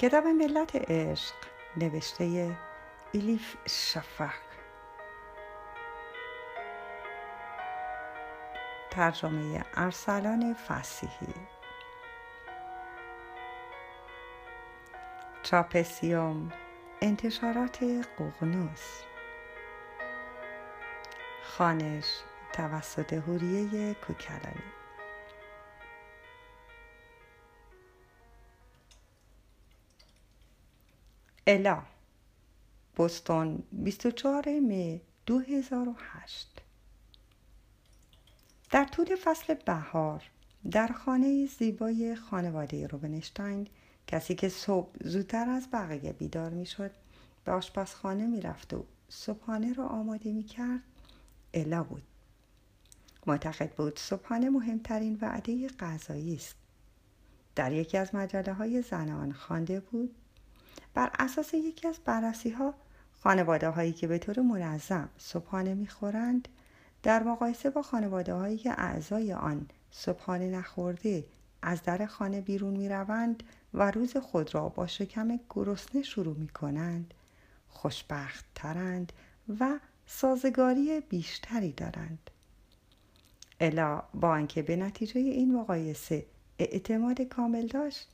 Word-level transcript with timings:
کتاب 0.00 0.26
ملت 0.26 0.76
عشق 0.76 1.34
نوشته 1.76 2.56
ایلیف 3.12 3.56
شفق. 3.66 4.34
ترجمه 8.90 9.64
ارسلان 9.74 10.54
فسیحی. 10.54 11.34
چاپسیوم 15.42 16.52
انتشارات 17.02 17.78
قغنوس 18.18 19.02
خانش 21.42 22.22
توسط 22.52 23.12
هوریه 23.12 23.94
کوکلانی. 23.94 24.77
الا 31.50 31.82
بوستون 32.96 33.62
24 33.72 34.60
می 34.60 35.00
2008 35.26 36.62
در 38.70 38.84
طول 38.84 39.16
فصل 39.24 39.54
بهار 39.54 40.22
در 40.70 40.86
خانه 40.86 41.46
زیبای 41.46 42.16
خانواده 42.16 42.86
روبنشتاین 42.86 43.66
کسی 44.06 44.34
که 44.34 44.48
صبح 44.48 44.88
زودتر 45.04 45.48
از 45.48 45.68
بقیه 45.72 46.12
بیدار 46.12 46.50
می‌شد 46.50 46.90
به 47.44 47.52
آشپزخانه 47.52 48.26
می‌رفت 48.26 48.74
و 48.74 48.84
صبحانه 49.08 49.72
را 49.72 49.86
آماده 49.86 50.32
می 50.32 50.44
کرد 50.44 50.82
الا 51.54 51.82
بود. 51.82 52.02
معتقد 53.26 53.70
بود 53.70 53.98
صبحانه 53.98 54.50
مهمترین 54.50 55.18
وعده 55.20 55.68
غذایی 55.68 56.34
است. 56.34 56.54
در 57.54 57.72
یکی 57.72 57.98
از 57.98 58.14
مجله 58.14 58.52
های 58.52 58.82
زنان 58.82 59.32
خوانده 59.32 59.80
بود 59.80 60.14
بر 60.94 61.10
اساس 61.18 61.54
یکی 61.54 61.88
از 61.88 61.98
بررسی 62.04 62.50
ها 62.50 62.74
خانواده 63.22 63.68
هایی 63.68 63.92
که 63.92 64.06
به 64.06 64.18
طور 64.18 64.40
منظم 64.40 65.08
صبحانه 65.18 65.74
می‌خورند 65.74 66.48
در 67.02 67.22
مقایسه 67.22 67.70
با 67.70 67.82
خانواده 67.82 68.34
هایی 68.34 68.58
که 68.58 68.70
اعضای 68.80 69.32
آن 69.32 69.66
صبحانه 69.90 70.50
نخورده 70.50 71.24
از 71.62 71.82
در 71.82 72.06
خانه 72.06 72.40
بیرون 72.40 72.74
می 72.74 72.88
روند 72.88 73.42
و 73.74 73.90
روز 73.90 74.16
خود 74.16 74.54
را 74.54 74.68
با 74.68 74.86
شکم 74.86 75.40
گرسنه 75.50 76.02
شروع 76.02 76.36
می 76.36 76.48
کنند 76.48 77.14
خوشبخت 77.68 78.44
ترند 78.54 79.12
و 79.60 79.78
سازگاری 80.06 81.00
بیشتری 81.00 81.72
دارند. 81.72 82.30
الا 83.60 84.02
با 84.14 84.28
آنکه 84.28 84.62
به 84.62 84.76
نتیجه 84.76 85.20
این 85.20 85.54
مقایسه 85.54 86.26
اعتماد 86.58 87.22
کامل 87.22 87.66
داشت 87.66 88.08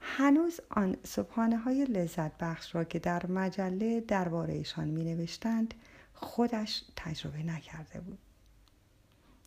هنوز 0.00 0.60
آن 0.70 0.96
صبحانه 1.04 1.56
های 1.56 1.84
لذت 1.84 2.38
بخش 2.38 2.74
را 2.74 2.84
که 2.84 2.98
در 2.98 3.26
مجله 3.26 4.00
دربارهشان 4.00 4.88
می 4.88 5.04
نوشتند 5.04 5.74
خودش 6.14 6.84
تجربه 6.96 7.42
نکرده 7.42 8.00
بود. 8.00 8.18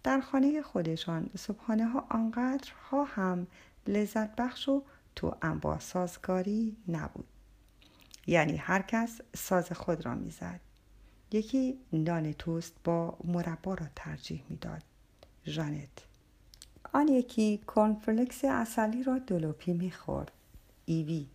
در 0.04 0.20
خانه 0.22 0.62
خودشان 0.62 1.30
صبحانه 1.38 1.86
ها 1.86 2.08
آنقدرها 2.10 3.04
هم 3.04 3.48
لذت 3.88 4.36
بخش 4.36 4.70
و 4.70 4.84
تو 5.16 5.36
انبا 5.42 5.80
سازگاری 5.80 6.78
نبود. 6.88 7.28
یعنی 8.28 8.58
هر 8.58 8.82
کس 8.82 9.22
ساز 9.36 9.72
خود 9.72 10.06
را 10.06 10.16
می‌زد. 10.16 10.60
یکی 11.32 11.78
نان 11.94 12.34
توست 12.34 12.74
با 12.84 13.18
مربا 13.24 13.74
را 13.74 13.88
ترجیح 13.96 14.44
می‌داد. 14.50 14.84
ژانت 15.46 16.06
آن 16.94 17.08
یکی 17.08 17.58
کنفلکس 17.58 18.46
اصلی 18.46 19.04
را 19.04 19.20
دلوپی 19.20 19.74
می‌خورد 19.74 20.32
ایوی. 20.86 21.28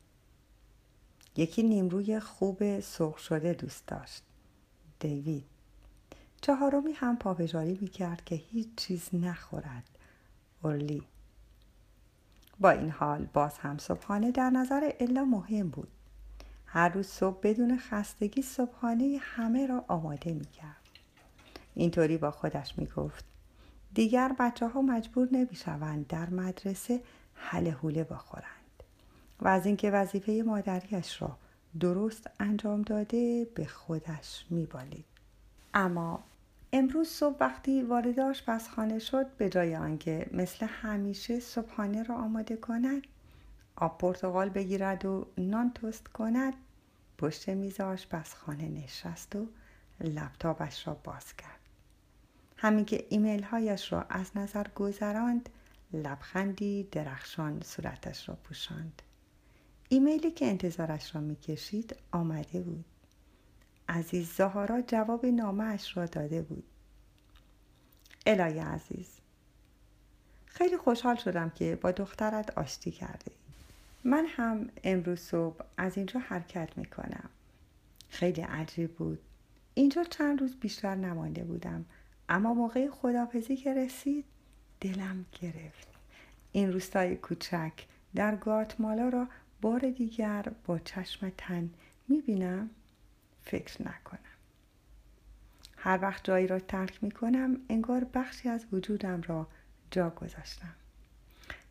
یکی 1.37 1.63
نیمروی 1.63 2.21
خوب 2.21 2.81
سرخ 2.81 3.19
شده 3.19 3.53
دوست 3.53 3.87
داشت 3.87 4.23
دیوید. 5.01 5.45
چهارمی 6.41 6.93
هم 6.93 7.17
پافشاری 7.17 7.79
می‌کرد 7.81 8.25
که 8.25 8.35
هیچ 8.35 8.69
چیز 8.77 9.09
نخورد 9.13 9.89
اورلی 10.63 11.03
با 12.61 12.71
این 12.71 12.91
حال 12.91 13.27
باز 13.33 13.59
هم 13.59 13.79
صبحانه 13.79 14.31
در 14.31 14.51
نظر 14.51 14.93
الا 15.01 15.25
مهم 15.25 15.69
بود. 15.69 15.89
هر 16.67 16.89
روز 16.89 17.07
صبح 17.07 17.41
بدون 17.43 17.79
خستگی 17.79 18.43
صبحانه 18.43 19.19
همه 19.21 19.67
را 19.67 19.85
آماده 19.89 20.33
می‌کرد. 20.33 20.89
اینطوری 21.75 22.17
با 22.19 22.31
خودش 22.31 22.79
می‌گفت 22.79 23.25
دیگر 23.95 24.37
بچه 24.39 24.69
ها 24.69 24.83
مجبور 24.83 25.29
نمی‌شوند 25.33 26.07
در 26.07 26.31
مدرسه 26.31 27.03
حله 27.35 27.71
حوله 27.71 28.05
بخورند. 28.05 28.58
و 29.41 29.49
از 29.49 29.67
اینکه 29.67 29.91
وظیفه 29.91 30.43
مادریش 30.47 31.23
را 31.23 31.37
درست 31.81 32.31
انجام 32.41 32.83
داده 32.83 33.47
به 33.55 33.67
خودش 33.67 34.45
میبالید. 34.51 35.05
اما 35.75 36.25
امروز 36.73 37.09
صبح 37.09 37.37
وقتی 37.41 37.83
وارد 37.83 38.21
آشپزخانه 38.21 38.99
شد 38.99 39.27
به 39.37 39.49
جای 39.49 39.77
آنکه 39.77 40.31
مثل 40.33 40.67
همیشه 40.67 41.41
صبحانه 41.41 42.03
را 42.03 42.15
آماده 42.15 42.57
کند 42.57 43.03
آب 43.77 43.99
پرتغال 43.99 44.49
بگیرد 44.49 45.05
و 45.05 45.27
نان 45.39 45.73
توست 45.75 46.09
کند 46.09 46.55
پشت 47.19 47.49
میز 47.49 47.81
آشپزخانه 47.81 48.69
نشست 48.69 49.37
و 49.37 49.47
لپتاپش 50.01 50.87
را 50.87 50.95
باز 51.05 51.37
کرد. 51.37 51.59
همین 52.57 52.85
که 52.85 53.07
ایمیل 53.09 53.43
هایش 53.43 53.93
را 53.93 54.03
از 54.03 54.31
نظر 54.35 54.67
گذراند 54.75 55.49
لبخندی 55.93 56.89
درخشان 56.93 57.61
صورتش 57.65 58.29
را 58.29 58.35
پوشاند. 58.45 59.03
ایمیلی 59.89 60.31
که 60.31 60.47
انتظارش 60.47 61.15
را 61.15 61.21
می‌کشید 61.21 61.97
آمده 62.13 62.61
بود. 62.61 62.85
عزیز 63.89 64.33
زهارا 64.33 64.83
جواب 64.83 65.27
نامه 65.27 65.79
را 65.95 66.07
داده 66.07 66.43
بود. 66.43 66.65
الهی 68.27 68.59
عزیز 68.59 69.09
خیلی 70.47 70.77
خوشحال 70.77 71.17
شدم 71.17 71.51
که 71.51 71.79
با 71.83 71.91
دخترت 71.91 72.59
آشتی 72.59 72.91
کرده 72.91 73.33
من 74.05 74.27
هم 74.29 74.69
امروز 74.85 75.21
صبح 75.21 75.65
از 75.77 75.97
اینجا 75.97 76.21
حرکت 76.21 76.79
می‌کنم. 76.79 77.31
خیلی 78.09 78.41
عجیب 78.41 78.95
بود. 78.95 79.19
اینجا 79.75 80.05
چند 80.05 80.41
روز 80.41 80.57
بیشتر 80.57 80.95
نمانده 80.95 81.45
بودم. 81.45 81.85
اما 82.29 82.55
موقع 82.55 82.91
خداپزی 82.91 83.57
که 83.57 83.75
رسید 83.75 84.25
دلم 84.81 85.25
گرفت. 85.43 85.89
این 86.53 86.73
روستای 86.73 87.17
کوچک 87.17 87.73
در 88.15 88.37
گاتمالا 88.37 89.09
را 89.09 89.29
بار 89.61 89.91
دیگر 89.91 90.53
با 90.65 90.79
چشم 90.79 91.33
تن 91.39 91.71
می‌بینم 92.09 92.71
فکر 93.43 93.83
نکنم. 93.83 94.21
هر 95.77 95.99
وقت 96.03 96.25
جایی 96.25 96.47
را 96.47 96.59
ترک 96.59 97.05
می‌کنم 97.05 97.57
انگار 97.69 98.05
بخشی 98.05 98.49
از 98.49 98.67
وجودم 98.73 99.23
را 99.23 99.47
جا 99.91 100.11
گذاشتم. 100.11 100.75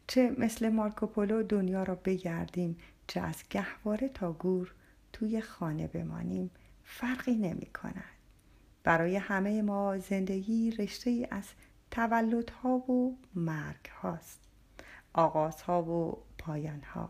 چه 0.07 0.35
مثل 0.37 0.69
مارکوپولو 0.69 1.43
دنیا 1.43 1.83
را 1.83 1.95
بگردیم 1.95 2.77
چه 3.07 3.21
از 3.21 3.43
گهواره 3.49 4.09
تا 4.09 4.33
گور 4.33 4.73
توی 5.13 5.41
خانه 5.41 5.87
بمانیم 5.87 6.51
فرقی 6.83 7.35
نمی 7.35 7.65
کند. 7.65 8.03
برای 8.83 9.15
همه 9.15 9.61
ما 9.61 9.97
زندگی 9.97 10.71
رشته 10.71 11.27
از 11.31 11.45
تولدها 11.91 12.69
و 12.69 13.17
مرگ 13.35 13.85
هاست 14.01 14.39
آغازها 15.13 15.83
و 15.83 16.23
پایان 16.37 16.81
ها 16.83 17.09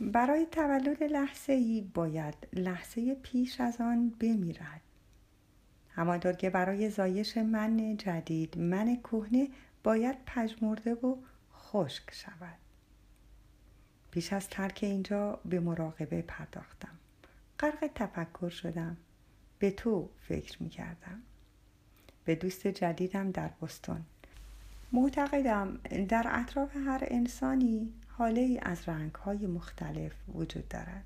برای 0.00 0.46
تولد 0.46 1.02
لحظه 1.02 1.52
ای 1.52 1.90
باید 1.94 2.34
لحظه 2.52 3.14
پیش 3.14 3.60
از 3.60 3.80
آن 3.80 4.08
بمیرد. 4.20 4.80
همانطور 5.90 6.32
که 6.32 6.50
برای 6.50 6.90
زایش 6.90 7.36
من 7.36 7.96
جدید 7.96 8.58
من 8.58 8.96
کهنه 8.96 9.48
باید 9.84 10.16
پژمرده 10.26 10.94
و 10.94 11.16
خشک 11.54 12.02
شود. 12.12 12.58
پیش 14.10 14.32
از 14.32 14.48
ترک 14.48 14.78
اینجا 14.82 15.40
به 15.44 15.60
مراقبه 15.60 16.22
پرداختم. 16.22 16.98
غرق 17.58 17.90
تفکر 17.94 18.48
شدم. 18.48 18.96
به 19.58 19.70
تو 19.70 20.08
فکر 20.28 20.62
می 20.62 20.68
کردم 20.68 21.22
به 22.24 22.34
دوست 22.34 22.66
جدیدم 22.66 23.30
در 23.30 23.50
بستون. 23.62 24.04
معتقدم 24.92 25.78
در 26.08 26.26
اطراف 26.30 26.76
هر 26.76 27.04
انسانی 27.06 27.92
حاله 28.20 28.40
ای 28.40 28.58
از 28.62 28.88
رنگ 28.88 29.14
های 29.14 29.46
مختلف 29.46 30.12
وجود 30.34 30.68
دارد. 30.68 31.04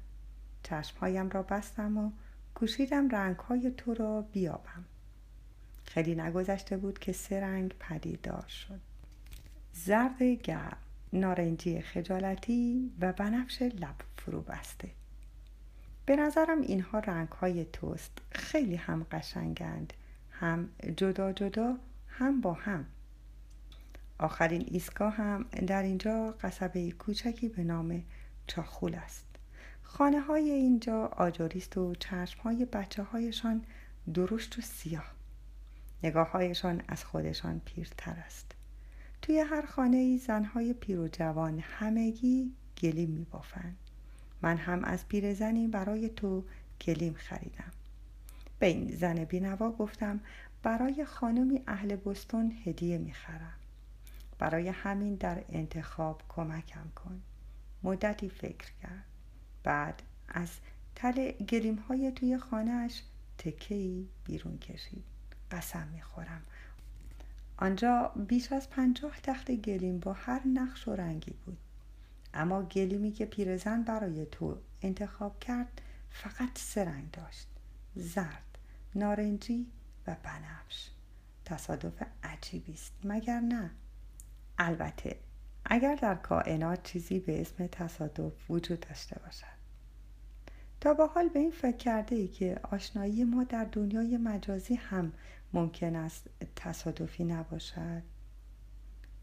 چشمهایم 0.63 1.31
را 1.31 1.43
بستم 1.43 1.99
و 1.99 2.11
کوشیدم 2.55 3.09
رنگ 3.09 3.37
های 3.37 3.71
تو 3.77 3.95
را 3.95 4.23
بیابم. 4.23 4.85
خیلی 5.85 6.15
نگذشته 6.15 6.77
بود 6.77 6.99
که 6.99 7.13
سه 7.13 7.41
رنگ 7.41 7.75
پدیدار 7.81 8.47
شد. 8.49 8.81
زرد 9.73 10.23
گرم 10.23 10.77
نارنجی 11.13 11.81
خجالتی 11.81 12.93
و 13.01 13.13
بنفش 13.13 13.63
لب 13.63 13.97
فرو 14.17 14.41
بسته. 14.41 14.91
به 16.07 16.17
نظرم 16.17 16.61
اینها 16.61 16.99
رنگ 16.99 17.29
های 17.29 17.65
توست. 17.65 18.19
خیلی 18.31 18.77
هم 18.77 19.07
قشنگند. 19.11 19.93
هم 20.31 20.69
جدا 20.97 21.33
جدا 21.33 21.77
هم 22.09 22.41
با 22.41 22.53
هم. 22.53 22.87
آخرین 24.19 24.65
ایستگاه 24.67 25.15
هم 25.15 25.43
در 25.43 25.83
اینجا 25.83 26.35
قصبه 26.41 26.91
کوچکی 26.91 27.49
به 27.49 27.65
نام 27.65 28.03
چاخول 28.47 28.95
است. 28.95 29.27
خانه 29.83 30.21
های 30.21 30.51
اینجا 30.51 31.07
آجاریست 31.07 31.79
و 31.79 31.95
چشم 31.95 32.41
های 32.41 32.65
بچه 32.65 33.03
هایشان 33.03 33.65
درشت 34.15 34.59
و 34.59 34.63
سیاه. 34.63 35.15
نگاه 36.03 36.31
هایشان 36.31 36.83
از 36.89 37.05
خودشان 37.05 37.61
پیرتر 37.65 38.17
است. 38.27 38.53
توی 39.23 39.39
هر 39.39 39.67
خانه 39.67 39.97
ای 39.97 40.19
زنهای 40.19 40.73
پیر 40.73 40.99
و 40.99 41.09
جوان 41.09 41.59
همگی 41.59 42.53
گلیم 42.83 43.11
می 43.11 43.27
بافند 43.31 43.77
من 44.43 44.57
هم 44.57 44.85
از 44.85 45.09
پیرزنی 45.09 45.69
برای 45.69 46.09
تو 46.09 46.45
گلیم 46.87 47.15
خریدم. 47.15 47.73
به 48.59 48.67
این 48.67 48.97
زن 48.97 49.25
بینوا 49.25 49.71
گفتم 49.71 50.21
برای 50.63 51.05
خانمی 51.05 51.63
اهل 51.67 51.97
بستون 51.97 52.53
هدیه 52.65 52.99
می‌خرم. 52.99 53.59
برای 54.39 54.69
همین 54.69 55.15
در 55.15 55.45
انتخاب 55.49 56.23
کمکم 56.29 56.91
کن. 56.95 57.23
مدتی 57.83 58.29
فکر 58.29 58.73
کرد. 58.83 59.05
بعد 59.63 60.03
از 60.29 60.51
تل 60.95 61.31
گلیم 61.31 61.77
های 61.77 62.13
توی 62.13 62.39
خانهش 62.39 63.03
تکهی 63.39 64.09
بیرون 64.25 64.59
کشید. 64.59 65.05
قسم 65.51 65.89
می‌خورم. 65.89 66.43
آنجا 67.57 68.13
بیش 68.29 68.53
از 68.53 68.71
پنجاه 68.71 69.21
تخت 69.23 69.51
گلیم 69.51 69.99
با 69.99 70.13
هر 70.13 70.47
نقش 70.47 70.89
و 70.89 70.93
رنگی 70.93 71.35
بود. 71.47 71.59
اما 72.35 72.63
گلیمی 72.63 73.13
که 73.13 73.27
پیرزن 73.27 73.83
برای 73.83 74.27
تو 74.27 74.59
انتخاب 74.83 75.41
کرد 75.41 75.81
فقط 76.11 76.59
سه 76.59 76.85
رنگ 76.85 77.11
داشت 77.11 77.49
زرد 77.97 78.59
نارنجی 78.95 79.67
و 80.07 80.17
بنفش. 80.23 80.91
تصادف 81.45 82.03
عجیبی 82.23 82.73
است. 82.73 82.93
مگر 83.05 83.41
نه؟ 83.41 83.71
البته 84.59 85.17
اگر 85.65 85.95
در 85.95 86.15
کائنات 86.15 86.83
چیزی 86.83 87.19
به 87.19 87.41
اسم 87.41 87.67
تصادف 87.67 88.51
وجود 88.51 88.81
داشته 88.81 89.21
باشد. 89.25 89.55
تا 90.81 90.95
با 90.95 91.07
حال 91.07 91.29
به 91.29 91.39
این 91.39 91.51
فکر 91.51 91.77
کرده 91.77 92.17
ای 92.17 92.29
که 92.29 92.61
آشنایی 92.63 93.25
ما 93.25 93.45
در 93.45 93.65
دنیای 93.65 94.17
مجازی 94.17 94.75
هم 94.75 95.13
ممکن 95.53 95.97
است 95.97 96.31
تصادفی 96.57 97.25
نباشد؟ 97.25 98.03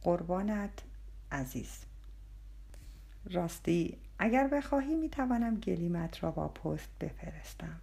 قربانت 0.01 0.83
عزیز. 1.31 1.85
راستی 3.25 3.97
اگر 4.19 4.47
بخواهی 4.47 4.95
می‌توانم 4.95 5.55
گلیمت 5.55 6.23
را 6.23 6.31
با 6.31 6.47
پست 6.47 6.89
بفرستم. 6.99 7.81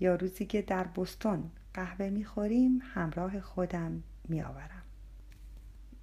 یا 0.00 0.14
روزی 0.14 0.46
که 0.46 0.62
در 0.62 0.84
بستون 0.84 1.50
قهوه 1.74 2.10
می‌خوریم 2.10 2.82
همراه 2.94 3.40
خودم 3.40 4.02
میآورم 4.28 4.79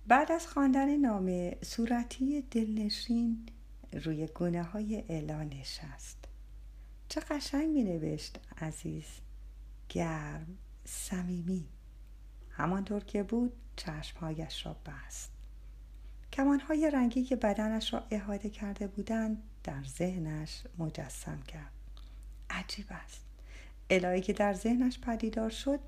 بعد 0.07 0.31
از 0.31 0.47
خواندن 0.47 0.97
نامه 0.97 1.57
صورتی 1.61 2.41
دلنشین 2.41 3.45
روی 3.93 4.27
گونه 4.27 4.63
های 4.63 5.03
الا 5.09 5.43
نشست. 5.43 6.17
چه 7.09 7.21
قشنگ 7.21 7.69
می 7.69 7.83
نوشت 7.83 8.39
عزیز 8.61 9.05
گرم 9.89 10.57
صمیمی. 10.85 11.67
همانطور 12.49 13.03
که 13.03 13.23
بود 13.23 13.53
چشمهایش 13.75 14.65
را 14.65 14.75
بست. 14.85 15.31
کمانهای 16.33 16.91
رنگی 16.91 17.23
که 17.23 17.35
بدنش 17.35 17.93
را 17.93 18.03
احاطه 18.11 18.49
کرده 18.49 18.87
بودند 18.87 19.43
در 19.63 19.83
ذهنش 19.83 20.63
مجسم 20.77 21.41
کرد. 21.41 21.71
عجیب 22.49 22.85
است. 22.89 23.25
الهی 23.89 24.21
که 24.21 24.33
در 24.33 24.53
ذهنش 24.53 24.99
پدیدار 24.99 25.49
شد 25.49 25.79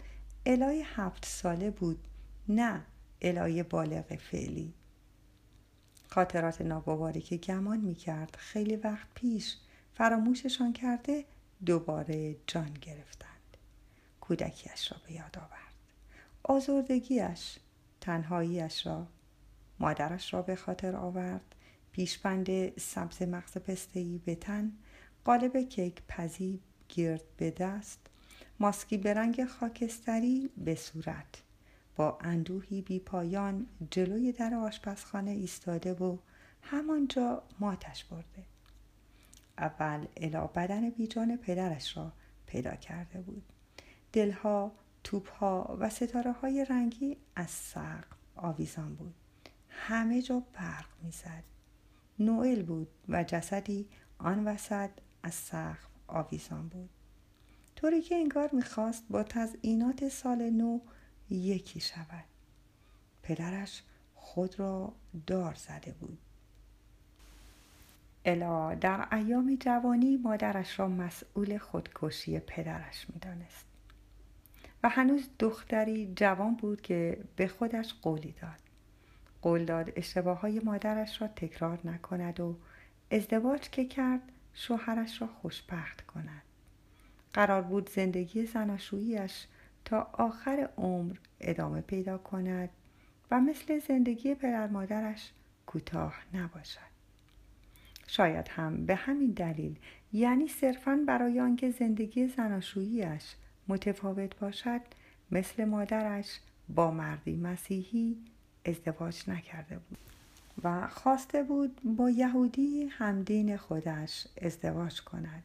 الهی 0.46 0.82
هفت 0.82 1.26
ساله 1.26 1.72
بود. 1.72 2.08
نه 2.48 2.86
الهی 3.22 3.64
بالغ 3.64 4.16
فعلی. 4.16 4.74
خاطرات 6.10 6.62
ناگواری 6.62 7.22
که 7.22 7.38
گمان 7.38 7.80
می 7.80 7.96
کرد 7.96 8.36
خیلی 8.40 8.76
وقت 8.76 9.08
پیش 9.16 9.58
فراموششان 9.94 10.74
کرده 10.74 11.26
دوباره 11.66 12.36
جان 12.48 12.74
گرفتند. 12.74 13.58
کودکیش 14.22 14.92
را 14.92 14.98
به 15.08 15.14
یاد 15.14 15.38
آورد. 15.38 15.74
آزردگیش 16.44 17.60
تنهاییش 18.02 18.86
را 18.88 19.08
مادرش 19.80 20.34
را 20.34 20.42
به 20.42 20.56
خاطر 20.56 20.96
آورد. 20.96 21.56
پیشبند 21.92 22.80
سبز 22.80 23.22
مغز 23.22 23.58
پستهی 23.58 24.22
به 24.26 24.36
تن 24.36 24.72
قالب 25.26 25.58
کیک 25.58 26.02
پزی 26.08 26.60
گرد 26.90 27.24
به 27.38 27.52
دست 27.52 28.00
ماسکی 28.60 28.98
به 28.98 29.14
رنگ 29.14 29.46
خاکستری 29.46 30.50
به 30.58 30.76
صورت. 30.76 31.42
با 32.00 32.18
اندوهی 32.22 32.82
بی 32.82 33.00
پایان 33.00 33.68
جلوی 33.92 34.32
در 34.32 34.54
آشپزخانه 34.54 35.32
ایستاده 35.32 35.94
و 35.94 36.18
همانجا 36.62 37.44
ماتش 37.60 38.04
برده. 38.04 38.46
اول 39.58 40.08
الا 40.18 40.48
بدن 40.48 40.90
بیجان 40.90 41.38
پدرش 41.38 41.98
را 41.98 42.12
پیدا 42.46 42.76
کرده 42.76 43.22
بود. 43.22 43.44
دلها 44.14 44.72
توپها 45.04 45.78
و 45.80 45.90
ستاره 45.90 46.32
های 46.32 46.66
رنگی 46.70 47.18
از 47.36 47.50
سقف 47.50 48.18
آویزان 48.36 48.96
بود. 48.96 49.14
همه 49.70 50.22
جا 50.22 50.44
برق 50.54 50.88
می‌زد. 51.04 51.44
نوئل 52.20 52.64
بود 52.64 52.88
و 53.10 53.24
جسدی 53.24 53.88
آن 54.18 54.48
وسط 54.48 54.90
از 55.24 55.34
سقف 55.34 55.88
آویزان 56.08 56.68
بود. 56.68 56.90
طوری 57.76 58.02
که 58.02 58.16
انگار 58.16 58.50
می‌خواست 58.54 59.04
با 59.10 59.24
تزئینات 59.24 60.10
سال 60.10 60.50
نو 60.50 60.80
یکی 61.30 61.80
شود. 61.80 62.26
پدرش 63.24 63.84
خود 64.16 64.60
را 64.60 64.94
دار 65.28 65.54
زده 65.54 65.92
بود. 65.92 66.18
الا 68.26 68.76
در 68.76 69.08
ایام 69.16 69.58
جوانی 69.60 70.18
مادرش 70.18 70.80
را 70.80 70.88
مسئول 70.88 71.58
خودکشی 71.58 72.40
پدرش 72.40 73.06
می‌دانست. 73.14 73.66
و 74.84 74.90
هنوز 74.90 75.30
دختری 75.40 76.14
جوان 76.16 76.56
بود 76.56 76.82
که 76.82 77.24
به 77.36 77.48
خودش 77.48 77.94
قولی 78.02 78.36
داد. 78.42 78.60
قول 79.42 79.66
داد 79.66 79.92
اشتباه 79.96 80.40
های 80.40 80.60
مادرش 80.60 81.22
را 81.22 81.28
تکرار 81.28 81.80
نکند 81.84 82.40
و 82.40 82.56
ازدواج 83.12 83.62
که 83.62 83.86
کرد 83.86 84.22
شوهرش 84.54 85.22
را 85.22 85.28
خوشبخت 85.28 86.02
کند. 86.02 86.42
قرار 87.34 87.62
بود 87.62 87.90
زندگی 87.90 88.46
زناشوییش 88.46 89.46
تا 89.90 90.10
آخر 90.14 90.70
عمر 90.78 91.16
ادامه 91.40 91.82
پیدا 91.82 92.18
کند 92.18 92.70
و 93.32 93.40
مثل 93.40 93.80
زندگی 93.80 94.36
پدر 94.36 94.68
مادرش 94.68 95.32
کوتاه 95.66 96.14
نباشد. 96.34 96.90
شاید 98.08 98.48
هم 98.48 98.86
به 98.86 98.96
همین 98.96 99.32
دلیل 99.32 99.80
یعنی 100.14 100.48
صرفا 100.48 101.00
برای 101.08 101.40
آنکه 101.40 101.72
زندگی 101.72 102.28
زناشوییش 102.28 103.36
متفاوت 103.68 104.40
باشد 104.40 104.82
مثل 105.32 105.66
مادرش 105.66 106.40
با 106.70 106.92
مردی 106.92 107.36
مسیحی 107.36 108.18
ازدواج 108.66 109.30
نکرده 109.30 109.80
بود 109.80 109.98
و 110.64 110.88
خواسته 110.88 111.44
بود 111.44 111.82
با 111.84 112.10
یهودی 112.10 112.84
همدین 112.84 113.58
خودش 113.58 114.28
ازدواج 114.42 115.02
کند 115.02 115.44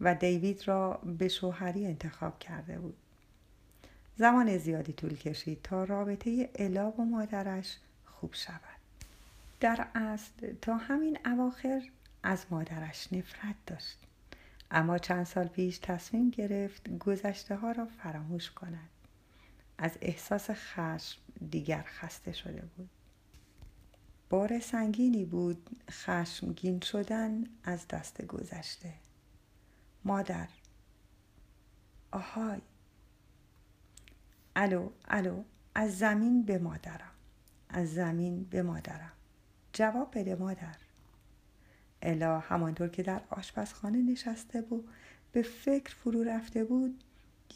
و 0.00 0.14
دیوید 0.14 0.68
را 0.68 1.00
به 1.18 1.28
شوهری 1.28 1.86
انتخاب 1.86 2.38
کرده 2.38 2.78
بود. 2.78 2.96
زمان 4.18 4.58
زیادی 4.58 4.92
طول 4.92 5.16
کشید 5.16 5.62
تا 5.62 5.84
رابطه 5.84 6.50
الا 6.54 6.90
و 6.90 7.04
مادرش 7.04 7.76
خوب 8.04 8.34
شود. 8.34 8.60
در 9.60 9.88
اصل 9.94 10.54
تا 10.62 10.76
همین 10.76 11.18
اواخر 11.24 11.82
از 12.22 12.46
مادرش 12.50 13.12
نفرت 13.12 13.54
داشت. 13.66 13.98
اما 14.70 14.98
چند 14.98 15.26
سال 15.26 15.46
پیش 15.46 15.78
تصمیم 15.78 16.30
گرفت 16.30 16.98
گذشته 16.98 17.56
ها 17.56 17.72
را 17.72 17.86
فراموش 17.86 18.50
کند. 18.50 18.88
از 19.78 19.98
احساس 20.00 20.50
خشم 20.50 21.20
دیگر 21.50 21.82
خسته 21.82 22.32
شده 22.32 22.62
بود. 22.76 22.90
بار 24.30 24.60
سنگینی 24.60 25.24
بود 25.24 25.70
خشمگین 25.90 26.80
شدن 26.80 27.44
از 27.64 27.88
دست 27.88 28.22
گذشته. 28.22 28.92
مادر 30.04 30.48
آهای 32.10 32.60
الو 34.58 34.88
الو 35.08 35.42
از 35.74 35.98
زمین 35.98 36.42
به 36.42 36.58
مادرم 36.58 37.10
از 37.68 37.94
زمین 37.94 38.44
به 38.44 38.62
مادرم 38.62 39.12
جواب 39.72 40.18
بده 40.18 40.34
مادر. 40.34 40.76
الا 42.02 42.38
همانطور 42.38 42.88
که 42.88 43.02
در 43.02 43.20
آشپزخانه 43.30 44.02
نشسته 44.02 44.62
بود 44.62 44.88
به 45.32 45.42
فکر 45.42 45.94
فرو 45.94 46.22
رفته 46.22 46.64
بود 46.64 47.04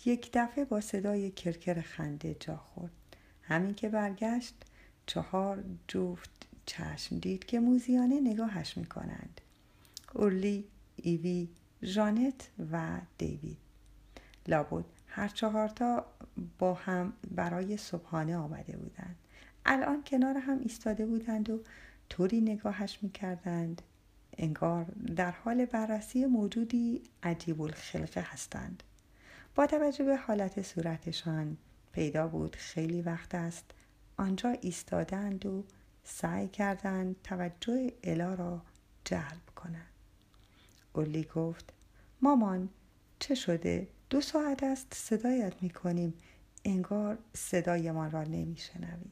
یک 0.05 0.31
دفعه 0.35 0.65
با 0.65 0.81
صدای 0.81 1.31
کرکر 1.31 1.81
خنده 1.81 2.37
جا 2.41 2.57
خورد. 2.57 2.93
همین 3.43 3.75
که 3.75 3.89
برگشت 3.89 4.55
چهار 5.07 5.65
جفت 5.89 6.31
چشم 6.67 7.19
دید 7.19 7.45
که 7.45 7.61
موزیانه 7.61 8.21
نگاهش 8.21 8.77
می‌کنند. 8.77 9.41
اورلی 10.15 10.65
ایوی 10.97 11.49
ژانت 11.83 12.49
و 12.73 13.01
دیوید. 13.19 13.59
لابد 14.49 14.85
هر 15.07 15.29
چهارتا 15.29 16.07
با 16.59 16.75
هم 16.75 17.13
برای 17.31 17.77
صبحانه 17.77 18.37
آمده 18.37 18.77
بودند. 18.77 19.17
الان 19.67 20.05
کنار 20.05 20.37
هم 20.37 20.59
ایستاده 20.59 21.07
بودند 21.07 21.51
و 21.51 21.61
طوری 22.09 22.41
نگاهش 22.41 22.99
می‌کردند. 23.03 23.83
انگار 24.39 24.85
در 25.17 25.31
حال 25.31 25.65
بررسی 25.65 26.25
موجودی 26.25 27.03
عجیب 27.23 27.63
الخلقه 27.63 28.21
هستند. 28.21 28.83
با 29.55 29.67
توجه 29.67 30.05
به 30.05 30.17
حالت 30.17 30.63
صورتشان 30.63 31.57
پیدا 31.93 32.29
بود 32.29 32.57
خیلی 32.57 33.03
وقت 33.03 33.35
است 33.35 33.65
آنجا 34.17 34.49
ایستادند 34.61 35.47
و 35.47 35.65
سعی 36.05 36.49
کردند 36.49 37.17
توجه 37.25 37.93
الا 38.05 38.35
را 38.35 38.63
جلب 39.05 39.47
کنند. 39.57 39.87
اولی 40.93 41.25
گفت 41.35 41.73
مامان 42.23 42.69
چه 43.19 43.35
شده؟ 43.35 43.89
دو 44.11 44.21
ساعت 44.21 44.63
است 44.63 44.95
صدایت 44.95 45.63
می‌کنیم. 45.63 46.15
انگار 46.65 47.19
صدایمان 47.35 48.11
را 48.11 48.23
نمیشنوی 48.23 49.11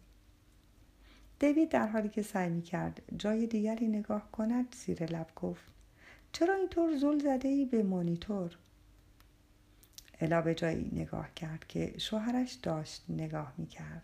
دیوید 1.38 1.68
در 1.68 1.86
حالی 1.86 2.08
که 2.08 2.22
سعی 2.22 2.50
می‌کرد 2.50 3.02
جای 3.16 3.46
دیگری 3.46 3.88
نگاه 3.88 4.30
کند 4.30 4.74
زیر 4.74 5.04
لب 5.04 5.26
گفت 5.36 5.62
چرا 6.32 6.54
اینطور 6.54 6.96
زل 6.96 7.18
زده 7.18 7.48
ای 7.48 7.64
به 7.64 7.82
مانیتور؟ 7.82 8.56
الا 10.20 10.40
به 10.40 10.54
جایی 10.54 10.90
نگاه 10.92 11.34
کرد 11.34 11.66
که 11.66 11.94
شوهرش 11.98 12.52
داشت 12.52 13.04
نگاه 13.08 13.52
می‌کرد. 13.56 14.02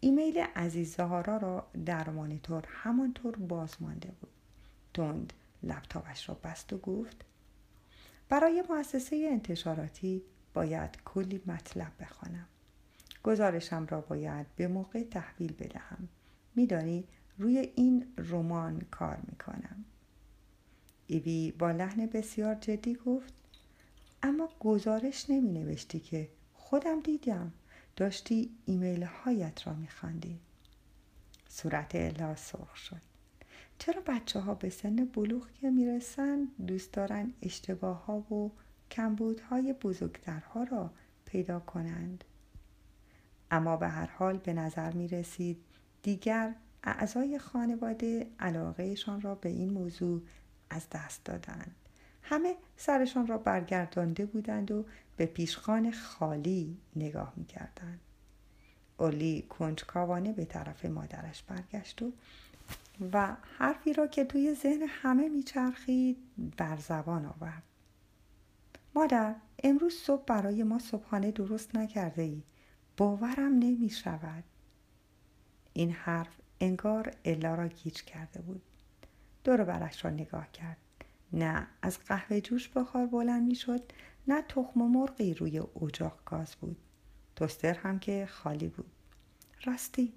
ایمیل 0.00 0.38
عزیز 0.38 0.96
زهارا 0.96 1.36
را 1.36 1.66
در 1.86 2.10
مانیتور 2.10 2.64
همانطور 2.66 3.36
باز 3.36 3.74
مانده 3.80 4.12
بود. 4.20 4.30
تند 4.94 5.32
لپتاپش 5.62 6.28
را 6.28 6.34
بست 6.34 6.72
و 6.72 6.78
گفت 6.78 7.24
برای 8.28 8.64
مؤسسه 8.70 9.28
انتشاراتی 9.32 10.22
باید 10.54 10.98
کلی 11.04 11.42
مطلب 11.46 11.92
بخوانم. 12.00 12.46
گزارشم 13.22 13.86
را 13.86 14.00
باید 14.00 14.46
به 14.56 14.68
موقع 14.68 15.02
تحویل 15.02 15.52
بدهم. 15.52 16.08
میدانی 16.54 17.04
روی 17.38 17.58
این 17.58 18.06
رمان 18.16 18.80
کار 18.90 19.18
می‌کنم. 19.28 19.84
ایوی 21.06 21.52
با 21.58 21.70
لحن 21.70 22.06
بسیار 22.06 22.54
جدی 22.54 22.94
گفت 22.94 23.34
اما 24.22 24.48
گزارش 24.60 25.30
نمی 25.30 25.52
نوشتی 25.52 26.00
که 26.00 26.28
خودم 26.54 27.00
دیدم. 27.00 27.52
داشتی 27.96 28.50
ایمیل 28.66 29.02
هایت 29.02 29.66
را 29.66 29.74
میخواندی. 29.74 30.40
صورت 31.48 31.94
الا 31.94 32.36
سرخ 32.36 32.76
شد. 32.76 33.07
چرا 33.78 34.02
بچه 34.06 34.40
ها 34.40 34.54
به 34.54 34.70
سن 34.70 34.96
بلوغ 34.96 35.52
که 35.52 35.70
می‌رسن 35.70 36.48
دوست 36.66 36.92
دارن 36.92 37.32
اشتباه 37.42 38.04
ها 38.04 38.16
و 38.34 38.52
کمبودهای 38.90 39.72
بزرگترها 39.72 40.62
را 40.62 40.90
پیدا 41.24 41.60
کنند 41.60 42.24
اما 43.50 43.76
به 43.76 43.88
هر 43.88 44.06
حال 44.06 44.36
به 44.36 44.52
نظر 44.52 44.92
می 44.92 45.08
رسید 45.08 45.64
دیگر 46.02 46.54
اعضای 46.84 47.38
خانواده 47.38 48.26
علاقهشان 48.38 49.20
را 49.20 49.34
به 49.34 49.48
این 49.48 49.70
موضوع 49.70 50.22
از 50.70 50.86
دست 50.92 51.24
دادند 51.24 51.74
همه 52.22 52.54
سرشان 52.76 53.26
را 53.26 53.38
برگردانده 53.38 54.26
بودند 54.26 54.70
و 54.70 54.84
به 55.16 55.26
پیشخان 55.26 55.90
خالی 55.90 56.76
نگاه 56.96 57.32
می 57.36 57.44
کردند. 57.44 58.00
اولی 58.98 59.42
کنجکاوانه 59.48 60.32
به 60.32 60.44
طرف 60.44 60.84
مادرش 60.84 61.42
برگشت 61.42 62.02
و 62.02 62.12
و 63.12 63.36
حرفی 63.58 63.92
را 63.92 64.06
که 64.06 64.24
توی 64.24 64.54
ذهن 64.54 64.82
همه 64.88 65.28
میچرخید 65.28 66.16
بر 66.56 66.76
زبان 66.76 67.26
آورد. 67.26 67.62
مادر 68.94 69.34
امروز 69.62 69.94
صبح 69.94 70.24
برای 70.24 70.62
ما 70.62 70.78
صبحانه 70.78 71.30
درست 71.30 71.76
نکرده 71.76 72.22
ای 72.22 72.42
باورم 72.96 73.52
نمی 73.52 73.90
شود 73.90 74.44
این 75.72 75.90
حرف 75.92 76.36
انگار 76.60 77.14
الا 77.24 77.54
را 77.54 77.68
گیج 77.68 78.02
کرده 78.02 78.40
بود. 78.40 78.62
دور 79.44 79.64
برش 79.64 80.04
را 80.04 80.10
نگاه 80.10 80.52
کرد. 80.52 80.76
نه 81.32 81.66
از 81.82 81.98
قهوه 81.98 82.40
جوش 82.40 82.68
بخار 82.68 83.06
بلند 83.06 83.48
می 83.48 83.54
شد 83.54 83.92
نه 84.28 84.42
تخم 84.42 84.80
مرغی 84.80 85.34
روی 85.34 85.62
اجاق 85.82 86.18
گاز 86.24 86.56
بود. 86.56 86.76
توستر 87.36 87.74
هم 87.74 87.98
که 87.98 88.26
خالی 88.30 88.68
بود. 88.68 88.90
راستی 89.64 90.12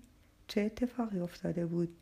چه 0.47 0.61
اتفاقی 0.61 1.19
افتاده 1.19 1.65
بود؟ 1.65 1.97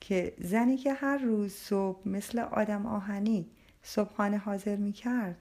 که 0.00 0.34
زنی 0.38 0.76
که 0.76 0.92
هر 0.92 1.18
روز 1.18 1.52
صبح 1.52 2.08
مثل 2.08 2.38
آدم 2.38 2.86
آهنی 2.86 3.50
صبحانه 3.82 4.38
حاضر 4.38 4.76
می 4.76 4.92
کرد 4.92 5.38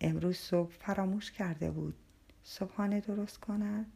امروز 0.00 0.36
صبح 0.36 0.70
فراموش 0.70 1.32
کرده 1.32 1.70
بود. 1.70 1.94
صبحانه 2.44 3.00
درست 3.00 3.40
کند؟ 3.40 3.86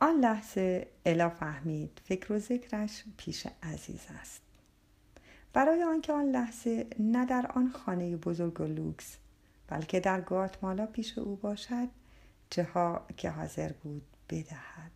آن 0.00 0.20
لحظه 0.20 0.88
الا 1.06 1.30
فهمید 1.30 2.00
فکر 2.04 2.32
و 2.32 2.38
ذکرش 2.38 3.04
پیش 3.16 3.46
عزیز 3.62 4.06
است. 4.20 4.42
برای 5.52 5.82
آنکه 5.82 6.12
آن 6.12 6.24
لحظه 6.24 6.86
نه 6.98 7.26
در 7.26 7.46
آن 7.54 7.70
خانه 7.70 8.16
بزرگ 8.16 8.60
و 8.60 8.64
لوکس 8.64 9.16
بلکه 9.68 10.00
در 10.00 10.20
گاتمالا 10.20 10.86
پیش 10.86 11.18
او 11.18 11.36
باشد 11.36 11.88
چه 12.50 12.64
ها 12.64 13.06
که 13.16 13.30
حاضر 13.30 13.72
بود 13.72 14.02
بدهد. 14.30 14.90